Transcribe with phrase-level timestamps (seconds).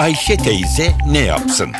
[0.00, 1.72] Ayşe teyze ne yapsın?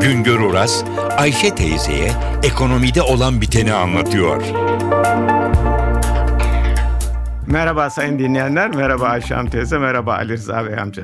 [0.00, 0.84] Güngör Oras,
[1.16, 2.10] Ayşe teyzeye
[2.42, 4.42] ekonomide olan biteni anlatıyor.
[7.46, 11.02] Merhaba sayın dinleyenler, merhaba Ayşe Hanım teyze, merhaba Ali Rıza Bey amca.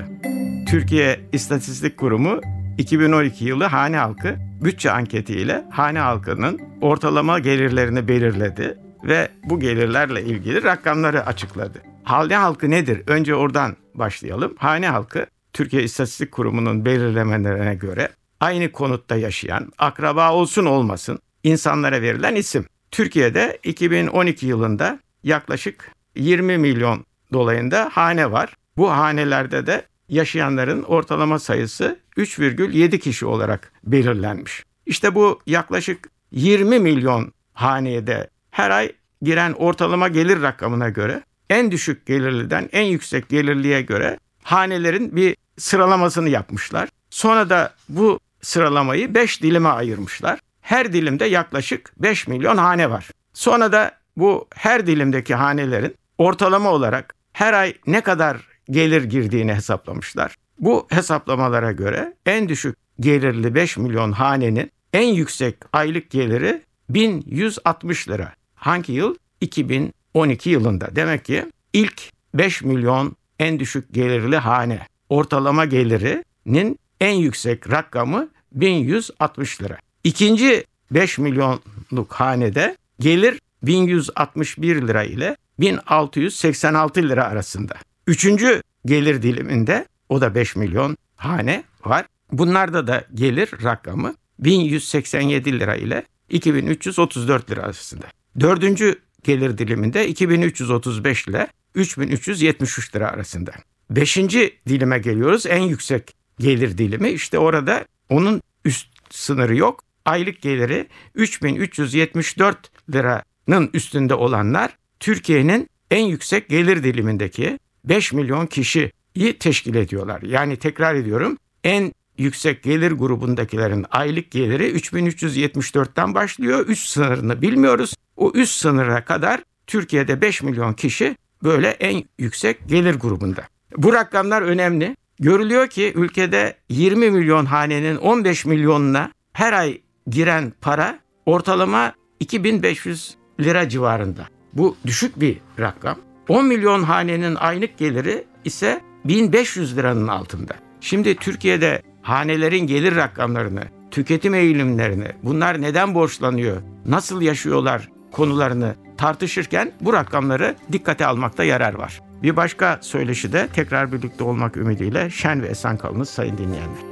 [0.69, 2.41] Türkiye İstatistik Kurumu
[2.79, 10.65] 2012 yılı hane halkı bütçe anketiyle hane halkının ortalama gelirlerini belirledi ve bu gelirlerle ilgili
[10.65, 11.83] rakamları açıkladı.
[12.05, 13.03] Hane halkı nedir?
[13.07, 14.55] Önce oradan başlayalım.
[14.59, 18.09] Hane halkı Türkiye İstatistik Kurumu'nun belirlemelerine göre
[18.41, 22.67] aynı konutta yaşayan, akraba olsun olmasın insanlara verilen isim.
[22.91, 28.55] Türkiye'de 2012 yılında yaklaşık 20 milyon dolayında hane var.
[28.77, 34.65] Bu hanelerde de yaşayanların ortalama sayısı 3,7 kişi olarak belirlenmiş.
[34.87, 38.93] İşte bu yaklaşık 20 milyon hanede her ay
[39.23, 46.29] giren ortalama gelir rakamına göre en düşük gelirliden en yüksek gelirliye göre hanelerin bir sıralamasını
[46.29, 46.89] yapmışlar.
[47.11, 50.41] Sonra da bu sıralamayı 5 dilime ayırmışlar.
[50.61, 53.11] Her dilimde yaklaşık 5 milyon hane var.
[53.35, 58.37] Sonra da bu her dilimdeki hanelerin ortalama olarak her ay ne kadar
[58.71, 60.35] gelir girdiğini hesaplamışlar.
[60.59, 68.33] Bu hesaplamalara göre en düşük gelirli 5 milyon hanenin en yüksek aylık geliri 1160 lira.
[68.55, 69.15] Hangi yıl?
[69.41, 70.97] 2012 yılında.
[70.97, 72.03] Demek ki ilk
[72.35, 79.79] 5 milyon en düşük gelirli hane ortalama gelirinin en yüksek rakamı 1160 lira.
[80.05, 87.75] İkinci 5 milyonluk hanede gelir 1161 lira ile 1686 lira arasında.
[88.07, 92.07] Üçüncü gelir diliminde o da 5 milyon hane var.
[92.33, 98.07] Bunlarda da gelir rakamı 1187 lira ile 2334 lira arasında.
[98.41, 103.53] Dördüncü gelir diliminde 2335 ile 3373 lira arasında.
[103.91, 105.47] Beşinci dilime geliyoruz.
[105.47, 107.11] En yüksek gelir dilimi.
[107.11, 109.81] İşte orada onun üst sınırı yok.
[110.05, 119.75] Aylık geliri 3374 liranın üstünde olanlar Türkiye'nin en yüksek gelir dilimindeki 5 milyon kişiyi teşkil
[119.75, 120.23] ediyorlar.
[120.23, 126.67] Yani tekrar ediyorum en yüksek gelir grubundakilerin aylık geliri 3374'ten başlıyor.
[126.69, 127.95] Üst sınırını bilmiyoruz.
[128.17, 133.49] O üst sınıra kadar Türkiye'de 5 milyon kişi böyle en yüksek gelir grubunda.
[133.77, 134.97] Bu rakamlar önemli.
[135.21, 143.69] Görülüyor ki ülkede 20 milyon hanenin 15 milyonuna her ay giren para ortalama 2500 lira
[143.69, 144.27] civarında.
[144.53, 145.99] Bu düşük bir rakam.
[146.29, 150.55] 10 milyon hanenin aylık geliri ise 1500 liranın altında.
[150.81, 159.93] Şimdi Türkiye'de hanelerin gelir rakamlarını, tüketim eğilimlerini, bunlar neden borçlanıyor, nasıl yaşıyorlar konularını tartışırken bu
[159.93, 162.01] rakamları dikkate almakta yarar var.
[162.25, 166.83] Bir başka söyleşi de tekrar birlikte olmak ümidiyle şen ve esen kalınız sayın dinleyenler.